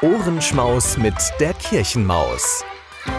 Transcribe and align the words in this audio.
Ohrenschmaus 0.00 0.96
mit 0.96 1.16
der 1.40 1.52
Kirchenmaus. 1.54 2.64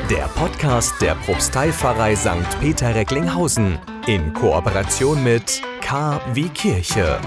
Der 0.10 0.30
Podcast 0.30 0.94
der 1.02 1.14
Propsteipfarrei 1.16 2.16
St. 2.16 2.58
Peter 2.62 2.96
Recklinghausen 2.96 3.78
in 4.08 4.32
Kooperation 4.32 5.22
mit 5.22 5.62
K 5.82 6.22
wie 6.34 6.48
Kirche. 6.48 7.20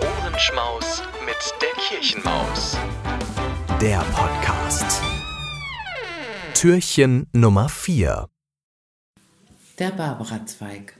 Ohrenschmaus 0.00 1.02
mit 1.26 1.54
der 1.60 1.72
Kirchenmaus. 1.82 2.76
Der 3.80 3.98
Podcast. 4.12 5.02
Türchen 6.54 7.26
Nummer 7.32 7.68
4. 7.68 8.28
Der 9.80 9.90
Barbara-Zweig. 9.90 10.96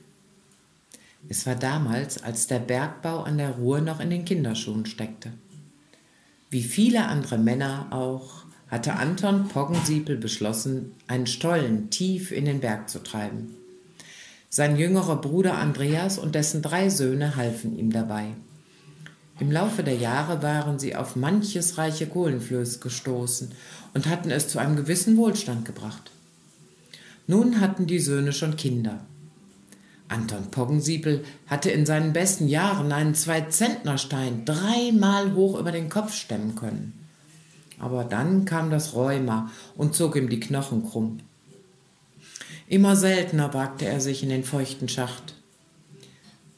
Es 1.29 1.47
war 1.47 1.55
damals, 1.55 2.21
als 2.25 2.49
der 2.49 2.59
Bergbau 2.59 3.23
an 3.23 3.39
der 3.39 3.51
Ruhr 3.51 3.81
noch 3.81 4.01
in 4.01 4.11
den 4.11 4.25
Kinderschuhen 4.25 4.85
steckte. 4.85 5.31
Wie 6.51 6.63
viele 6.63 7.07
andere 7.07 7.39
Männer 7.39 7.89
auch, 7.91 8.45
hatte 8.69 8.95
Anton 8.95 9.49
Poggensiepel 9.49 10.17
beschlossen, 10.17 10.93
einen 11.07 11.27
Stollen 11.27 11.91
tief 11.91 12.33
in 12.33 12.45
den 12.45 12.61
Berg 12.61 12.89
zu 12.89 13.03
treiben. 13.03 13.55
Sein 14.51 14.77
jüngerer 14.77 15.21
Bruder 15.21 15.59
Andreas 15.59 16.19
und 16.19 16.35
dessen 16.35 16.63
drei 16.63 16.89
Söhne 16.89 17.37
halfen 17.37 17.77
ihm 17.79 17.93
dabei. 17.93 18.35
Im 19.41 19.51
Laufe 19.51 19.83
der 19.83 19.97
Jahre 19.97 20.43
waren 20.43 20.79
sie 20.79 20.95
auf 20.95 21.17
manches 21.17 21.77
reiche 21.77 22.07
Kohlenflöß 22.07 22.81
gestoßen 22.81 23.51
und 23.95 24.07
hatten 24.07 24.31
es 24.31 24.49
zu 24.49 24.59
einem 24.61 24.77
gewissen 24.77 25.17
Wohlstand 25.17 25.65
gebracht. 25.65 26.13
Nun 27.27 27.61
hatten 27.61 27.87
die 27.87 27.99
Söhne 27.99 28.33
schon 28.33 28.57
Kinder. 28.57 29.05
Anton 30.09 30.51
Poggensiepel 30.51 31.25
hatte 31.47 31.71
in 31.71 31.87
seinen 31.87 32.13
besten 32.13 32.49
Jahren 32.49 32.93
einen 32.93 33.15
Zwei-Zentner-Stein 33.15 34.45
dreimal 34.45 35.35
hoch 35.35 35.59
über 35.59 35.73
den 35.73 35.89
Kopf 35.89 36.15
stemmen 36.15 36.55
können. 36.55 36.93
Aber 37.79 38.05
dann 38.05 38.45
kam 38.45 38.71
das 38.71 38.95
Rheuma 38.95 39.51
und 39.77 39.95
zog 39.95 40.17
ihm 40.17 40.29
die 40.29 40.41
Knochen 40.41 40.89
krumm. 40.89 41.21
Immer 42.69 42.97
seltener 42.97 43.53
wagte 43.53 43.87
er 43.87 44.01
sich 44.01 44.23
in 44.23 44.29
den 44.29 44.45
feuchten 44.45 44.89
Schacht. 44.89 45.35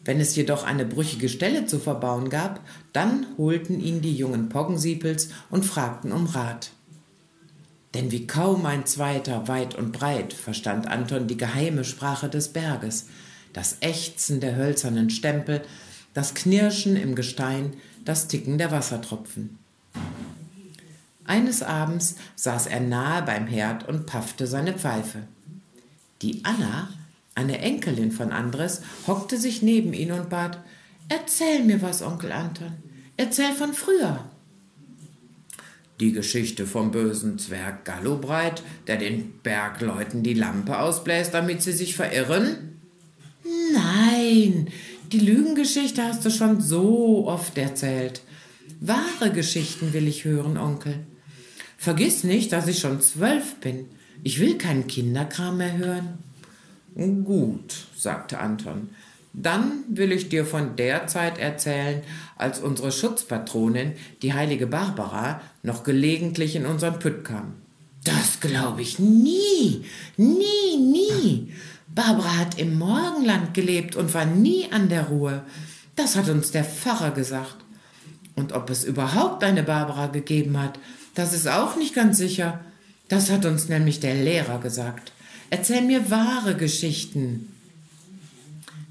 Wenn 0.05 0.21
es 0.21 0.37
jedoch 0.37 0.65
eine 0.65 0.85
brüchige 0.85 1.29
Stelle 1.29 1.67
zu 1.67 1.81
verbauen 1.81 2.31
gab, 2.31 2.61
dann 2.93 3.27
holten 3.39 3.81
ihn 3.81 4.03
die 4.03 4.15
jungen 4.15 4.49
Poggensiepels 4.49 5.31
und 5.51 5.65
fragten 5.65 6.13
um 6.13 6.27
Rat. 6.27 6.71
Denn 7.95 8.13
wie 8.13 8.27
kaum 8.27 8.67
ein 8.67 8.87
zweiter 8.87 9.49
weit 9.49 9.75
und 9.75 9.91
breit 9.93 10.33
verstand 10.33 10.87
Anton 10.87 11.27
die 11.27 11.37
geheime 11.37 11.83
Sprache 11.83 12.29
des 12.29 12.53
Berges, 12.53 13.07
das 13.57 13.79
Ächzen 13.81 14.41
der 14.41 14.55
hölzernen 14.55 15.09
Stempel, 15.09 15.63
das 16.13 16.35
Knirschen 16.35 16.95
im 16.95 17.15
Gestein, 17.15 17.73
das 18.05 18.29
Ticken 18.29 18.59
der 18.59 18.71
Wassertropfen. 18.71 19.59
Eines 21.25 21.63
Abends 21.63 22.17
saß 22.37 22.67
er 22.67 22.81
nahe 22.81 23.23
beim 23.23 23.47
Herd 23.47 23.89
und 23.89 24.05
paffte 24.05 24.47
seine 24.47 24.75
Pfeife. 24.75 25.23
Die 26.21 26.45
Anna, 26.45 26.91
eine 27.35 27.59
Enkelin 27.59 28.13
von 28.13 28.31
Andres, 28.31 28.83
hockte 29.07 29.39
sich 29.39 29.63
neben 29.63 29.95
ihn 29.95 30.13
und 30.13 30.29
bat: 30.29 30.63
Erzähl 31.09 31.65
mir 31.65 31.81
was, 31.81 32.03
Onkel 32.03 32.33
Anton. 32.33 32.73
Erzähl 33.17 33.55
von 33.55 33.73
früher. 33.73 34.23
Die 35.99 36.13
Geschichte 36.13 36.67
vom 36.67 36.91
bösen 36.91 37.39
Zwerg 37.39 37.87
Gallobreit, 37.87 38.63
der 38.87 38.99
den 38.99 39.39
Bergleuten 39.43 40.23
die 40.23 40.35
Lampe 40.35 40.79
ausbläst, 40.79 41.33
damit 41.33 41.63
sie 41.63 41.73
sich 41.73 41.97
verirren? 41.97 42.76
Nein, 44.27 44.69
die 45.13 45.21
Lügengeschichte 45.21 46.03
hast 46.03 46.25
du 46.25 46.31
schon 46.31 46.61
so 46.61 47.27
oft 47.29 47.57
erzählt. 47.59 48.23
Wahre 48.81 49.31
Geschichten 49.33 49.93
will 49.93 50.09
ich 50.09 50.25
hören, 50.25 50.57
Onkel. 50.57 51.07
Vergiss 51.77 52.25
nicht, 52.25 52.53
dass 52.53 52.67
ich 52.67 52.79
schon 52.79 53.01
zwölf 53.01 53.57
bin. 53.57 53.87
Ich 54.25 54.41
will 54.41 54.59
keinen 54.59 54.87
Kinderkram 54.89 55.59
mehr 55.59 55.77
hören. 55.77 56.19
Gut, 57.25 57.87
sagte 57.97 58.39
Anton. 58.39 58.89
Dann 59.33 59.85
will 59.89 60.13
ich 60.13 60.29
dir 60.29 60.45
von 60.45 60.77
der 60.77 61.07
Zeit 61.07 61.39
erzählen, 61.39 62.03
als 62.37 62.59
unsere 62.59 62.91
Schutzpatronin, 62.91 63.93
die 64.23 64.33
heilige 64.33 64.67
Barbara, 64.67 65.41
noch 65.63 65.85
gelegentlich 65.85 66.57
in 66.57 66.67
unseren 66.67 66.99
Pütt 66.99 67.25
kam. 67.25 67.55
Das 68.07 68.39
glaube 68.39 68.83
ich 68.83 69.01
nie, 69.01 69.85
nie, 70.17 70.77
nie. 70.79 71.53
Barbara 71.89 72.37
hat 72.37 72.59
im 72.59 72.79
Morgenland 72.79 73.53
gelebt 73.53 73.97
und 73.97 74.15
war 74.15 74.25
nie 74.25 74.71
an 74.71 74.89
der 74.89 75.09
Ruhe. 75.09 75.43
Das 75.97 76.15
hat 76.15 76.29
uns 76.29 76.53
der 76.53 76.65
Pfarrer 76.65 77.11
gesagt. 77.11 77.57
Und 78.37 78.53
ob 78.53 78.71
es 78.71 78.85
überhaupt 78.85 79.43
eine 79.43 79.65
Barbara 79.65 80.07
gegeben 80.07 80.57
hat, 80.57 80.79
das 81.15 81.33
ist 81.33 81.49
auch 81.49 81.75
nicht 81.75 81.95
ganz 81.95 82.17
sicher. 82.19 82.61
Das 83.09 83.31
hat 83.31 83.45
uns 83.45 83.69
nämlich 83.69 83.99
der 83.99 84.15
Lehrer 84.15 84.61
gesagt. 84.61 85.13
Erzähl 85.51 85.83
mir 85.83 86.09
wahre 86.09 86.55
Geschichten. 86.55 87.53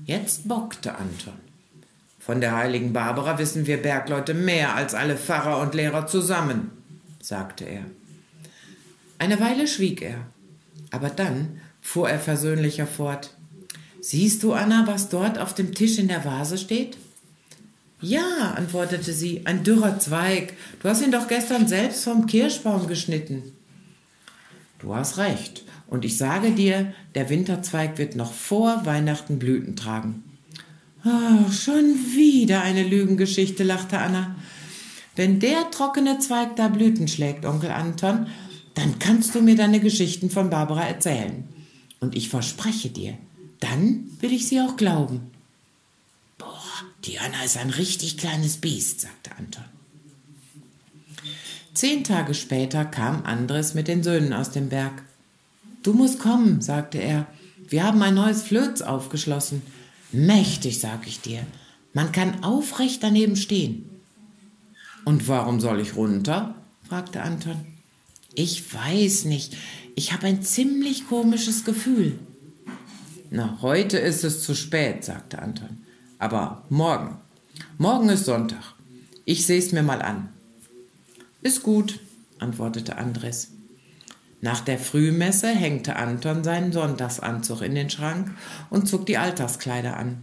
Jetzt 0.06 0.48
bockte 0.48 0.96
Anton. 0.96 1.34
Von 2.20 2.42
der 2.42 2.56
heiligen 2.56 2.92
Barbara 2.92 3.38
wissen 3.38 3.66
wir 3.66 3.82
Bergleute 3.82 4.34
mehr 4.34 4.76
als 4.76 4.94
alle 4.94 5.16
Pfarrer 5.16 5.60
und 5.60 5.74
Lehrer 5.74 6.06
zusammen, 6.06 6.72
sagte 7.22 7.64
er. 7.64 7.86
Eine 9.18 9.40
Weile 9.40 9.68
schwieg 9.68 10.02
er, 10.02 10.26
aber 10.92 11.10
dann 11.10 11.62
fuhr 11.82 12.10
er 12.10 12.20
versöhnlicher 12.20 12.88
fort. 12.88 13.34
Siehst 14.02 14.44
du, 14.44 14.54
Anna, 14.54 14.86
was 14.86 15.10
dort 15.10 15.40
auf 15.40 15.54
dem 15.54 15.74
Tisch 15.74 15.98
in 15.98 16.08
der 16.08 16.26
Vase 16.26 16.58
steht? 16.58 16.98
Ja, 18.02 18.54
antwortete 18.56 19.14
sie, 19.14 19.46
ein 19.46 19.64
dürrer 19.64 20.00
Zweig. 20.00 20.54
Du 20.82 20.90
hast 20.90 21.02
ihn 21.02 21.12
doch 21.12 21.28
gestern 21.28 21.68
selbst 21.68 22.04
vom 22.04 22.28
Kirschbaum 22.28 22.88
geschnitten. 22.88 23.42
Du 24.80 24.94
hast 24.94 25.18
recht. 25.18 25.64
Und 25.88 26.06
ich 26.06 26.18
sage 26.18 26.52
dir, 26.52 26.94
der 27.16 27.30
Winterzweig 27.30 27.98
wird 27.98 28.16
noch 28.16 28.34
vor 28.34 28.86
Weihnachten 28.86 29.40
Blüten 29.40 29.76
tragen. 29.76 30.24
Oh, 31.04 31.52
schon 31.52 31.96
wieder 32.16 32.62
eine 32.62 32.84
Lügengeschichte, 32.84 33.64
lachte 33.64 34.00
Anna. 34.00 34.36
Wenn 35.16 35.40
der 35.40 35.72
trockene 35.72 36.20
Zweig 36.20 36.56
da 36.56 36.68
Blüten 36.68 37.08
schlägt, 37.08 37.46
Onkel 37.46 37.72
Anton, 37.72 38.28
dann 38.76 39.00
kannst 39.00 39.34
du 39.34 39.42
mir 39.42 39.56
deine 39.56 39.80
Geschichten 39.80 40.30
von 40.30 40.50
Barbara 40.50 40.86
erzählen. 40.86 41.46
Und 42.00 42.16
ich 42.16 42.30
verspreche 42.30 42.90
dir, 42.90 43.18
dann 43.60 44.06
will 44.20 44.34
ich 44.34 44.48
sie 44.48 44.62
auch 44.62 44.78
glauben. 44.78 45.32
Boah, 46.38 46.84
die 47.06 47.18
Anna 47.18 47.44
ist 47.44 47.58
ein 47.58 47.70
richtig 47.70 48.18
kleines 48.18 48.58
Biest, 48.58 49.02
sagte 49.02 49.32
Anton. 49.38 49.64
Zehn 51.74 52.04
Tage 52.04 52.34
später 52.34 52.86
kam 52.86 53.24
Andres 53.24 53.74
mit 53.74 53.88
den 53.88 54.04
Söhnen 54.04 54.34
aus 54.34 54.52
dem 54.52 54.70
Berg. 54.70 55.04
Du 55.84 55.94
musst 55.94 56.20
kommen, 56.20 56.62
sagte 56.62 57.00
er. 57.00 57.28
Wir 57.68 57.84
haben 57.84 58.02
ein 58.02 58.16
neues 58.16 58.44
Flöz 58.44 58.82
aufgeschlossen. 58.82 59.62
Mächtig, 60.12 60.80
sag 60.80 61.08
ich 61.08 61.22
dir. 61.22 61.46
Man 61.94 62.12
kann 62.12 62.44
aufrecht 62.44 63.04
daneben 63.04 63.36
stehen. 63.36 63.90
Und 65.06 65.28
warum 65.28 65.60
soll 65.60 65.80
ich 65.80 65.96
runter? 65.96 66.56
fragte 66.88 67.22
Anton. 67.22 67.75
Ich 68.36 68.74
weiß 68.74 69.26
nicht. 69.26 69.56
Ich 69.96 70.12
habe 70.12 70.28
ein 70.28 70.42
ziemlich 70.42 71.08
komisches 71.08 71.64
Gefühl. 71.64 72.20
Na, 73.32 73.60
heute 73.62 73.98
ist 73.98 74.24
es 74.26 74.44
zu 74.44 74.56
spät, 74.56 75.06
sagte 75.06 75.40
Anton. 75.40 75.78
Aber 76.20 76.66
morgen. 76.70 77.18
Morgen 77.78 78.10
ist 78.10 78.26
Sonntag. 78.26 78.76
Ich 79.24 79.46
seh's 79.46 79.72
mir 79.72 79.84
mal 79.84 80.02
an. 80.02 80.30
Ist 81.42 81.64
gut, 81.64 82.00
antwortete 82.40 82.98
Andres. 82.98 83.50
Nach 84.42 84.60
der 84.60 84.80
Frühmesse 84.80 85.48
hängte 85.48 85.96
Anton 85.96 86.44
seinen 86.44 86.74
Sonntagsanzug 86.74 87.62
in 87.62 87.74
den 87.74 87.90
Schrank 87.90 88.32
und 88.70 88.88
zog 88.88 89.06
die 89.06 89.18
Alltagskleider 89.18 89.98
an. 89.98 90.18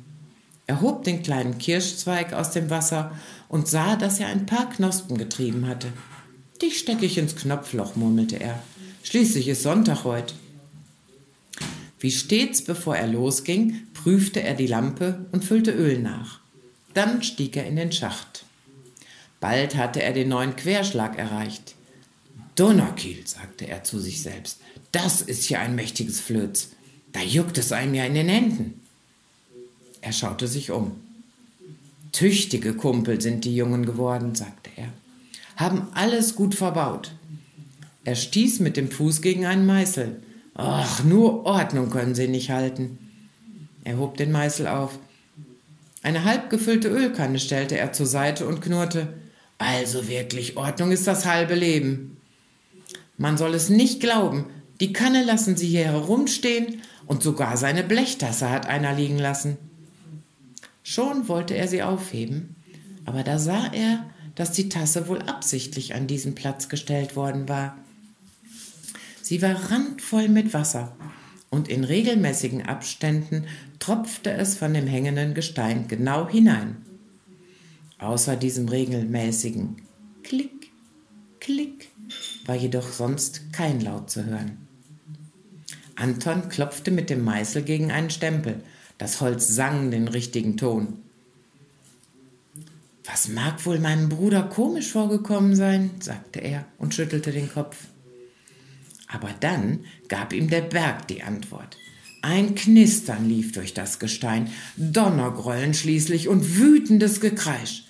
Er 0.66 0.80
hob 0.80 1.02
den 1.04 1.22
kleinen 1.22 1.58
Kirschzweig 1.58 2.34
aus 2.34 2.50
dem 2.50 2.70
Wasser 2.70 3.12
und 3.48 3.68
sah, 3.68 3.96
dass 3.96 4.20
er 4.20 4.28
ein 4.28 4.46
paar 4.46 4.68
Knospen 4.70 5.18
getrieben 5.18 5.66
hatte. 5.66 5.88
Dich 6.62 6.78
stecke 6.78 7.06
ich 7.06 7.18
ins 7.18 7.34
Knopfloch, 7.34 7.96
murmelte 7.96 8.36
er. 8.36 8.62
Schließlich 9.02 9.48
ist 9.48 9.64
Sonntag 9.64 10.04
heute. 10.04 10.34
Wie 11.98 12.12
stets, 12.12 12.62
bevor 12.62 12.96
er 12.96 13.08
losging, 13.08 13.82
prüfte 13.94 14.42
er 14.42 14.54
die 14.54 14.68
Lampe 14.68 15.26
und 15.32 15.44
füllte 15.44 15.72
Öl 15.72 15.98
nach. 15.98 16.40
Dann 16.94 17.22
stieg 17.24 17.56
er 17.56 17.66
in 17.66 17.76
den 17.76 17.90
Schacht. 17.90 18.44
Bald 19.40 19.74
hatte 19.74 20.02
er 20.02 20.12
den 20.12 20.28
neuen 20.28 20.54
Querschlag 20.54 21.18
erreicht. 21.18 21.74
Donnerkiel, 22.54 23.26
sagte 23.26 23.66
er 23.66 23.82
zu 23.82 23.98
sich 23.98 24.22
selbst, 24.22 24.60
das 24.92 25.20
ist 25.20 25.48
ja 25.48 25.60
ein 25.60 25.74
mächtiges 25.74 26.20
Flöz. 26.20 26.68
Da 27.12 27.20
juckt 27.20 27.58
es 27.58 27.72
einem 27.72 27.94
ja 27.94 28.04
in 28.04 28.14
den 28.14 28.28
Händen. 28.28 28.80
Er 30.00 30.12
schaute 30.12 30.46
sich 30.46 30.70
um. 30.70 30.92
Tüchtige 32.12 32.74
Kumpel 32.74 33.20
sind 33.20 33.44
die 33.44 33.56
Jungen 33.56 33.84
geworden, 33.84 34.34
sagte 34.34 34.70
er, 34.76 34.92
haben 35.56 35.88
alles 35.94 36.34
gut 36.34 36.54
verbaut. 36.54 37.12
Er 38.04 38.16
stieß 38.16 38.60
mit 38.60 38.76
dem 38.76 38.90
Fuß 38.90 39.22
gegen 39.22 39.46
einen 39.46 39.66
Meißel. 39.66 40.22
Ach, 40.54 41.04
nur 41.04 41.46
Ordnung 41.46 41.90
können 41.90 42.14
sie 42.14 42.28
nicht 42.28 42.50
halten. 42.50 42.98
Er 43.84 43.98
hob 43.98 44.16
den 44.16 44.32
Meißel 44.32 44.66
auf. 44.66 44.98
Eine 46.02 46.24
halb 46.24 46.50
gefüllte 46.50 46.88
Ölkanne 46.88 47.38
stellte 47.38 47.78
er 47.78 47.92
zur 47.92 48.06
Seite 48.06 48.46
und 48.46 48.60
knurrte. 48.60 49.14
Also 49.58 50.08
wirklich, 50.08 50.56
Ordnung 50.56 50.90
ist 50.90 51.06
das 51.06 51.26
halbe 51.26 51.54
Leben. 51.54 52.16
Man 53.16 53.36
soll 53.36 53.54
es 53.54 53.68
nicht 53.68 54.00
glauben, 54.00 54.46
die 54.80 54.92
Kanne 54.92 55.22
lassen 55.22 55.56
sie 55.56 55.68
hier 55.68 55.84
herumstehen 55.84 56.82
und 57.06 57.22
sogar 57.22 57.56
seine 57.56 57.84
Blechtasse 57.84 58.50
hat 58.50 58.66
einer 58.66 58.94
liegen 58.94 59.18
lassen. 59.18 59.58
Schon 60.82 61.28
wollte 61.28 61.54
er 61.54 61.68
sie 61.68 61.84
aufheben, 61.84 62.56
aber 63.04 63.22
da 63.22 63.38
sah 63.38 63.70
er, 63.72 64.04
dass 64.34 64.52
die 64.52 64.68
Tasse 64.68 65.08
wohl 65.08 65.22
absichtlich 65.22 65.94
an 65.94 66.06
diesen 66.06 66.34
Platz 66.34 66.68
gestellt 66.68 67.16
worden 67.16 67.48
war. 67.48 67.76
Sie 69.20 69.42
war 69.42 69.70
randvoll 69.70 70.28
mit 70.28 70.52
Wasser, 70.52 70.96
und 71.50 71.68
in 71.68 71.84
regelmäßigen 71.84 72.62
Abständen 72.62 73.44
tropfte 73.78 74.32
es 74.32 74.56
von 74.56 74.72
dem 74.72 74.86
hängenden 74.86 75.34
Gestein 75.34 75.86
genau 75.86 76.26
hinein. 76.28 76.78
Außer 77.98 78.36
diesem 78.36 78.68
regelmäßigen 78.68 79.76
Klick, 80.22 80.70
Klick 81.40 81.90
war 82.46 82.56
jedoch 82.56 82.90
sonst 82.90 83.52
kein 83.52 83.80
Laut 83.80 84.10
zu 84.10 84.24
hören. 84.24 84.66
Anton 85.94 86.48
klopfte 86.48 86.90
mit 86.90 87.10
dem 87.10 87.22
Meißel 87.22 87.62
gegen 87.62 87.92
einen 87.92 88.10
Stempel. 88.10 88.62
Das 88.98 89.20
Holz 89.20 89.48
sang 89.48 89.90
den 89.90 90.08
richtigen 90.08 90.56
Ton. 90.56 90.98
Was 93.04 93.28
mag 93.28 93.64
wohl 93.66 93.78
meinem 93.78 94.08
Bruder 94.08 94.42
komisch 94.42 94.92
vorgekommen 94.92 95.56
sein, 95.56 95.90
sagte 96.00 96.40
er 96.40 96.64
und 96.78 96.94
schüttelte 96.94 97.32
den 97.32 97.52
Kopf. 97.52 97.76
Aber 99.08 99.30
dann 99.40 99.80
gab 100.08 100.32
ihm 100.32 100.48
der 100.48 100.62
Berg 100.62 101.08
die 101.08 101.22
Antwort. 101.22 101.76
Ein 102.22 102.54
Knistern 102.54 103.28
lief 103.28 103.52
durch 103.52 103.74
das 103.74 103.98
Gestein, 103.98 104.48
Donnergrollen 104.76 105.74
schließlich 105.74 106.28
und 106.28 106.56
wütendes 106.56 107.20
Gekreisch. 107.20 107.84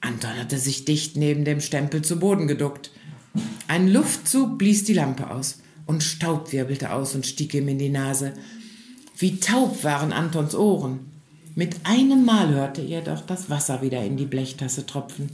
Anton 0.00 0.36
hatte 0.38 0.58
sich 0.58 0.84
dicht 0.84 1.16
neben 1.16 1.44
dem 1.44 1.60
Stempel 1.60 2.02
zu 2.02 2.20
Boden 2.20 2.46
geduckt. 2.46 2.92
Ein 3.66 3.88
Luftzug 3.88 4.58
blies 4.58 4.84
die 4.84 4.94
Lampe 4.94 5.30
aus 5.30 5.58
und 5.86 6.04
Staub 6.04 6.52
wirbelte 6.52 6.92
aus 6.92 7.16
und 7.16 7.26
stieg 7.26 7.52
ihm 7.54 7.66
in 7.66 7.78
die 7.78 7.88
Nase. 7.88 8.34
Wie 9.16 9.40
taub 9.40 9.82
waren 9.82 10.12
Antons 10.12 10.54
Ohren. 10.54 11.00
Mit 11.58 11.80
einem 11.82 12.24
Mal 12.24 12.54
hörte 12.54 12.82
er 12.82 13.02
doch 13.02 13.20
das 13.20 13.50
Wasser 13.50 13.82
wieder 13.82 14.04
in 14.04 14.16
die 14.16 14.26
Blechtasse 14.26 14.86
tropfen. 14.86 15.28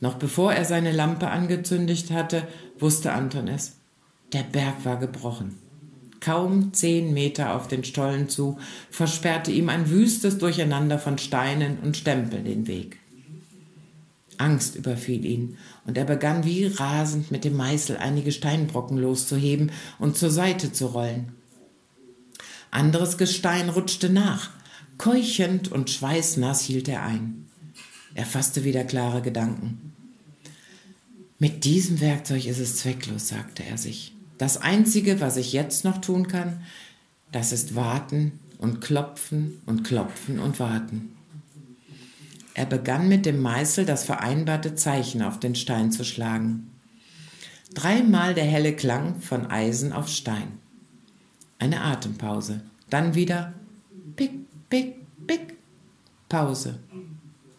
Noch 0.00 0.14
bevor 0.14 0.54
er 0.54 0.64
seine 0.64 0.92
Lampe 0.92 1.28
angezündigt 1.28 2.10
hatte, 2.10 2.48
wusste 2.78 3.12
Anton 3.12 3.48
es. 3.48 3.74
Der 4.32 4.44
Berg 4.44 4.86
war 4.86 4.96
gebrochen. 4.98 5.58
Kaum 6.20 6.72
zehn 6.72 7.12
Meter 7.12 7.54
auf 7.54 7.68
den 7.68 7.84
Stollen 7.84 8.30
zu, 8.30 8.56
versperrte 8.90 9.50
ihm 9.50 9.68
ein 9.68 9.90
wüstes 9.90 10.38
Durcheinander 10.38 10.98
von 10.98 11.18
Steinen 11.18 11.80
und 11.80 11.98
Stempeln 11.98 12.46
den 12.46 12.66
Weg. 12.66 12.98
Angst 14.38 14.74
überfiel 14.74 15.26
ihn, 15.26 15.58
und 15.84 15.98
er 15.98 16.06
begann 16.06 16.46
wie 16.46 16.64
rasend 16.64 17.30
mit 17.30 17.44
dem 17.44 17.58
Meißel 17.58 17.98
einige 17.98 18.32
Steinbrocken 18.32 18.96
loszuheben 18.96 19.70
und 19.98 20.16
zur 20.16 20.30
Seite 20.30 20.72
zu 20.72 20.86
rollen. 20.86 21.34
Anderes 22.70 23.18
Gestein 23.18 23.68
rutschte 23.68 24.08
nach, 24.08 24.50
keuchend 24.98 25.70
und 25.72 25.90
schweißnass 25.90 26.62
hielt 26.62 26.88
er 26.88 27.02
ein. 27.02 27.46
Er 28.14 28.26
fasste 28.26 28.64
wieder 28.64 28.84
klare 28.84 29.22
Gedanken. 29.22 29.92
Mit 31.38 31.64
diesem 31.64 32.00
Werkzeug 32.00 32.46
ist 32.46 32.58
es 32.58 32.76
zwecklos, 32.76 33.28
sagte 33.28 33.64
er 33.64 33.78
sich. 33.78 34.14
Das 34.38 34.56
Einzige, 34.56 35.20
was 35.20 35.36
ich 35.36 35.52
jetzt 35.52 35.84
noch 35.84 35.98
tun 35.98 36.26
kann, 36.26 36.62
das 37.30 37.52
ist 37.52 37.74
warten 37.74 38.40
und 38.58 38.80
klopfen 38.80 39.60
und 39.66 39.84
klopfen 39.84 40.40
und 40.40 40.58
warten. 40.58 41.12
Er 42.54 42.66
begann 42.66 43.08
mit 43.08 43.24
dem 43.24 43.40
Meißel 43.40 43.84
das 43.84 44.04
vereinbarte 44.04 44.74
Zeichen 44.74 45.22
auf 45.22 45.38
den 45.38 45.54
Stein 45.54 45.92
zu 45.92 46.04
schlagen. 46.04 46.70
Dreimal 47.72 48.34
der 48.34 48.46
helle 48.46 48.74
Klang 48.74 49.20
von 49.20 49.46
Eisen 49.46 49.92
auf 49.92 50.08
Stein. 50.08 50.58
Eine 51.60 51.82
Atempause. 51.82 52.62
Dann 52.90 53.14
wieder 53.14 53.52
Pick, 54.16 54.32
Pick, 54.68 54.96
Pick. 55.26 55.56
Pause. 56.28 56.78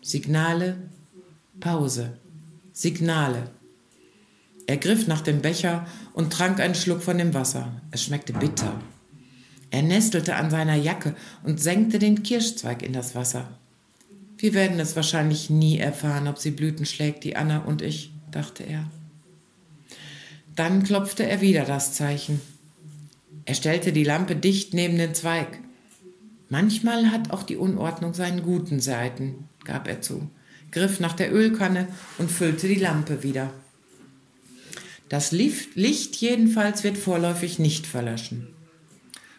Signale, 0.01 0.77
Pause. 1.59 2.17
Signale. 2.71 3.50
Er 4.67 4.77
griff 4.77 5.07
nach 5.07 5.21
dem 5.21 5.41
Becher 5.41 5.88
und 6.13 6.31
trank 6.31 6.59
einen 6.59 6.75
Schluck 6.75 7.01
von 7.01 7.17
dem 7.17 7.33
Wasser. 7.33 7.81
Es 7.89 8.03
schmeckte 8.03 8.33
bitter. 8.33 8.79
Er 9.71 9.81
nestelte 9.81 10.35
an 10.35 10.51
seiner 10.51 10.75
Jacke 10.75 11.15
und 11.44 11.59
senkte 11.59 11.97
den 11.97 12.21
Kirschzweig 12.21 12.83
in 12.83 12.94
das 12.94 13.15
Wasser. 13.15 13.57
Wir 14.38 14.53
werden 14.53 14.79
es 14.79 14.95
wahrscheinlich 14.95 15.50
nie 15.50 15.79
erfahren, 15.79 16.27
ob 16.27 16.38
sie 16.38 16.51
Blüten 16.51 16.85
schlägt, 16.85 17.23
die 17.23 17.35
Anna 17.35 17.59
und 17.59 17.81
ich, 17.81 18.11
dachte 18.31 18.63
er. 18.63 18.89
Dann 20.56 20.83
klopfte 20.83 21.27
er 21.27 21.41
wieder 21.41 21.65
das 21.65 21.94
Zeichen. 21.94 22.39
Er 23.45 23.56
stellte 23.56 23.91
die 23.91 24.03
Lampe 24.03 24.35
dicht 24.35 24.73
neben 24.73 24.97
den 24.97 25.15
Zweig. 25.15 25.59
Manchmal 26.49 27.11
hat 27.11 27.29
auch 27.29 27.43
die 27.43 27.57
Unordnung 27.57 28.15
seinen 28.15 28.41
guten 28.41 28.79
Seiten, 28.79 29.47
gab 29.65 29.87
er 29.87 30.01
zu, 30.01 30.29
griff 30.71 30.99
nach 30.99 31.13
der 31.13 31.31
Ölkanne 31.31 31.87
und 32.17 32.31
füllte 32.31 32.67
die 32.67 32.75
Lampe 32.75 33.21
wieder. 33.21 33.53
Das 35.09 35.31
Licht 35.31 36.15
jedenfalls 36.15 36.83
wird 36.83 36.97
vorläufig 36.97 37.59
nicht 37.59 37.85
verlöschen. 37.85 38.47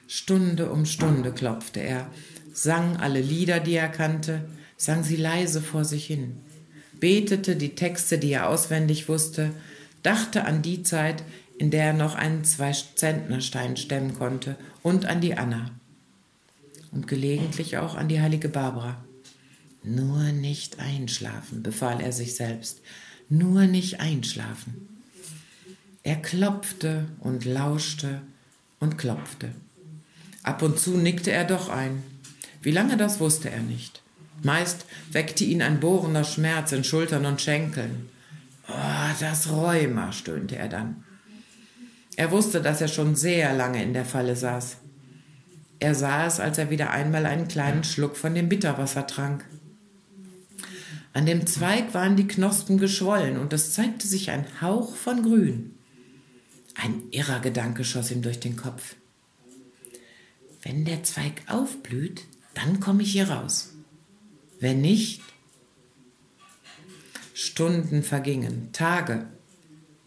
Stunde 0.07 0.71
um 0.71 0.87
Stunde 0.87 1.33
klopfte 1.33 1.81
er, 1.81 2.09
sang 2.53 2.97
alle 2.97 3.21
Lieder, 3.21 3.59
die 3.59 3.75
er 3.75 3.89
kannte, 3.89 4.49
sang 4.77 5.03
sie 5.03 5.17
leise 5.17 5.61
vor 5.61 5.85
sich 5.85 6.07
hin, 6.07 6.39
betete 7.01 7.57
die 7.57 7.75
Texte, 7.75 8.19
die 8.19 8.33
er 8.33 8.49
auswendig 8.49 9.09
wusste, 9.09 9.51
dachte 10.05 10.45
an 10.45 10.63
die 10.63 10.85
Zeit, 10.85 11.25
in 11.59 11.71
der 11.71 11.87
er 11.87 11.93
noch 11.93 12.15
einen 12.15 12.45
Zwei-Zentnerstein 12.45 13.77
stemmen 13.77 14.15
konnte 14.15 14.57
und 14.83 15.07
an 15.07 15.21
die 15.21 15.37
Anna 15.37 15.71
und 16.93 17.07
gelegentlich 17.07 17.79
auch 17.79 17.95
an 17.95 18.09
die 18.09 18.21
heilige 18.21 18.49
Barbara. 18.49 19.05
Nur 19.83 20.33
nicht 20.33 20.79
einschlafen, 20.79 21.63
befahl 21.63 22.01
er 22.01 22.13
sich 22.13 22.35
selbst, 22.35 22.81
nur 23.29 23.67
nicht 23.67 24.01
einschlafen. 24.01 24.89
Er 26.03 26.17
klopfte 26.17 27.07
und 27.21 27.45
lauschte 27.45 28.23
und 28.79 28.99
klopfte. 28.99 29.53
Ab 30.43 30.63
und 30.63 30.79
zu 30.79 30.97
nickte 30.97 31.31
er 31.31 31.45
doch 31.45 31.69
ein. 31.69 32.03
Wie 32.63 32.71
lange 32.71 32.97
das 32.97 33.21
wusste 33.21 33.51
er 33.51 33.61
nicht. 33.61 34.03
Meist 34.43 34.87
weckte 35.13 35.45
ihn 35.45 35.63
ein 35.63 35.81
bohrender 35.81 36.25
Schmerz 36.25 36.73
in 36.73 36.85
Schultern 36.85 37.27
und 37.27 37.41
Schenkeln. 37.41 38.09
Oh, 38.69 39.15
das 39.21 39.51
Rheuma, 39.51 40.13
stöhnte 40.13 40.57
er 40.57 40.69
dann. 40.69 41.05
Er 42.17 42.31
wusste, 42.31 42.61
dass 42.61 42.81
er 42.81 42.89
schon 42.89 43.17
sehr 43.17 43.55
lange 43.55 43.83
in 43.83 43.93
der 43.93 44.05
Falle 44.05 44.37
saß. 44.37 44.77
Er 45.81 45.95
sah 45.95 46.27
es, 46.27 46.41
als 46.41 46.59
er 46.59 46.71
wieder 46.71 46.91
einmal 46.91 47.27
einen 47.27 47.49
kleinen 47.49 47.85
Schluck 47.85 48.17
von 48.17 48.35
dem 48.35 48.49
Bitterwasser 48.49 49.07
trank. 49.07 49.47
An 51.13 51.27
dem 51.27 51.47
Zweig 51.47 51.95
waren 51.95 52.17
die 52.17 52.29
Knospen 52.29 52.79
geschwollen 52.79 53.39
und 53.39 53.53
es 53.53 53.73
zeigte 53.73 54.07
sich 54.07 54.31
ein 54.31 54.45
Hauch 54.61 54.95
von 54.95 55.23
Grün. 55.23 55.75
Ein 56.77 57.03
irrer 57.11 57.41
Gedanke 57.41 57.85
schoss 57.85 58.11
ihm 58.11 58.23
durch 58.23 58.39
den 58.39 58.57
Kopf. 58.57 58.95
Wenn 60.63 60.85
der 60.85 61.03
Zweig 61.03 61.43
aufblüht, 61.49 62.23
dann 62.55 62.79
komme 62.79 63.03
ich 63.03 63.13
hier 63.13 63.31
raus. 63.31 63.71
Wenn 64.61 64.83
nicht, 64.83 65.23
Stunden 67.33 68.03
vergingen, 68.03 68.71
Tage. 68.73 69.27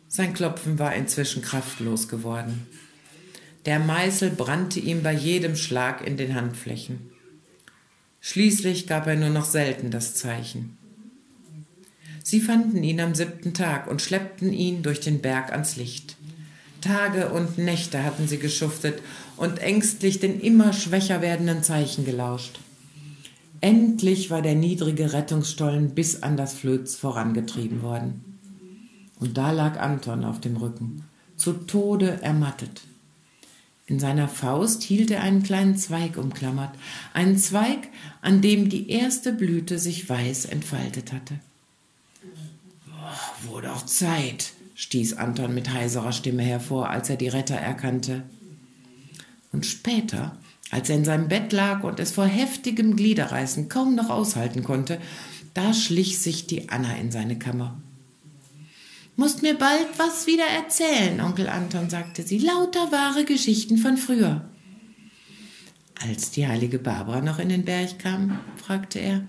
Sein 0.08 0.36
Klopfen 0.36 0.78
war 0.78 0.94
inzwischen 0.94 1.42
kraftlos 1.42 2.08
geworden. 2.08 2.68
Der 3.66 3.80
Meißel 3.80 4.32
brannte 4.32 4.80
ihm 4.80 5.04
bei 5.04 5.14
jedem 5.14 5.56
Schlag 5.56 6.06
in 6.06 6.18
den 6.18 6.36
Handflächen. 6.36 7.12
Schließlich 8.20 8.88
gab 8.88 9.08
er 9.08 9.16
nur 9.16 9.30
noch 9.30 9.46
selten 9.46 9.92
das 9.92 10.16
Zeichen. 10.16 10.78
Sie 12.24 12.40
fanden 12.40 12.84
ihn 12.84 13.02
am 13.02 13.16
siebten 13.16 13.54
Tag 13.54 13.88
und 13.88 14.02
schleppten 14.02 14.54
ihn 14.54 14.82
durch 14.82 15.02
den 15.02 15.22
Berg 15.22 15.52
ans 15.52 15.76
Licht. 15.76 16.16
Tage 16.80 17.30
und 17.30 17.58
Nächte 17.58 18.04
hatten 18.04 18.28
sie 18.28 18.40
geschuftet 18.40 19.02
und 19.38 19.60
ängstlich 19.60 20.20
den 20.20 20.40
immer 20.40 20.74
schwächer 20.74 21.22
werdenden 21.22 21.64
Zeichen 21.64 22.06
gelauscht. 22.06 22.60
Endlich 23.62 24.30
war 24.30 24.42
der 24.42 24.56
niedrige 24.56 25.14
Rettungsstollen 25.14 25.92
bis 25.92 26.22
an 26.22 26.36
das 26.36 26.54
Flöz 26.54 26.96
vorangetrieben 26.96 27.82
worden. 27.82 28.38
Und 29.20 29.38
da 29.38 29.52
lag 29.52 29.80
Anton 29.80 30.26
auf 30.26 30.42
dem 30.42 30.58
Rücken, 30.58 31.06
zu 31.38 31.54
Tode 31.54 32.22
ermattet. 32.22 32.82
In 33.94 34.00
seiner 34.00 34.28
Faust 34.28 34.82
hielt 34.82 35.12
er 35.12 35.22
einen 35.22 35.44
kleinen 35.44 35.78
Zweig 35.78 36.18
umklammert, 36.18 36.72
einen 37.14 37.38
Zweig, 37.38 37.90
an 38.24 38.42
dem 38.42 38.68
die 38.68 38.90
erste 38.90 39.32
Blüte 39.32 39.78
sich 39.78 40.10
weiß 40.10 40.46
entfaltet 40.46 41.14
hatte. 41.14 41.36
Oh, 42.90 43.52
wurde 43.52 43.72
auch 43.72 43.86
Zeit, 43.86 44.54
stieß 44.74 45.14
Anton 45.18 45.54
mit 45.54 45.72
heiserer 45.72 46.12
Stimme 46.12 46.42
hervor, 46.42 46.90
als 46.90 47.12
er 47.12 47.18
die 47.18 47.28
Retter 47.28 47.54
erkannte. 47.54 48.24
Und 49.52 49.68
später, 49.68 50.38
als 50.72 50.90
er 50.90 50.96
in 50.96 51.06
seinem 51.06 51.28
Bett 51.28 51.54
lag 51.54 51.84
und 51.84 52.00
es 52.00 52.14
vor 52.14 52.26
heftigem 52.26 52.96
Gliederreißen 52.96 53.70
kaum 53.70 53.94
noch 53.94 54.10
aushalten 54.10 54.64
konnte, 54.64 55.00
da 55.54 55.72
schlich 55.72 56.18
sich 56.18 56.48
die 56.48 56.70
Anna 56.70 56.96
in 56.96 57.12
seine 57.12 57.38
Kammer. 57.38 57.80
Musst 59.16 59.44
mir 59.44 59.56
bald 59.56 59.88
was 59.98 60.26
wieder 60.26 60.46
erzählen, 60.46 61.22
Onkel 61.22 61.48
Anton, 61.48 61.90
sagte 61.90 62.24
sie. 62.24 62.40
Lauter 62.40 62.92
wahre 62.92 63.26
Geschichten 63.26 63.78
von 63.78 63.98
früher. 63.98 64.50
Als 66.02 66.32
die 66.32 66.48
heilige 66.48 66.80
Barbara 66.80 67.22
noch 67.22 67.38
in 67.38 67.50
den 67.50 67.64
Berg 67.64 68.00
kam, 68.00 68.40
fragte 68.58 69.00
er. 69.00 69.28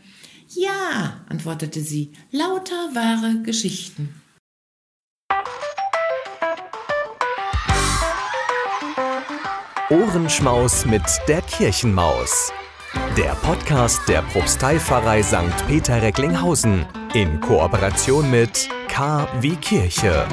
Ja, 0.49 1.25
antwortete 1.29 1.81
sie, 1.81 2.13
lauter 2.31 2.95
wahre 2.95 3.43
Geschichten. 3.43 4.09
Ohrenschmaus 9.91 10.87
mit 10.87 11.03
der 11.29 11.43
Kirchenmaus. 11.43 12.53
Der 13.19 13.35
Podcast 13.35 14.01
der 14.09 14.23
Propsteipfarrei 14.23 15.23
St. 15.23 15.67
Peter 15.69 16.01
Recklinghausen 16.01 16.87
in 17.13 17.41
Kooperation 17.41 18.31
mit 18.31 18.69
K 18.95 19.27
wie 19.41 19.57
Kirche. 19.57 20.25